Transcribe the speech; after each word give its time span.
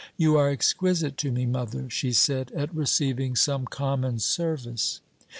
"You 0.17 0.35
are 0.35 0.49
exquisite 0.49 1.15
to 1.17 1.31
me, 1.31 1.45
mother," 1.45 1.87
she 1.87 2.11
said, 2.11 2.51
at 2.53 2.73
receiving 2.73 3.35
some 3.35 3.65
common 3.65 4.17
service. 4.17 4.99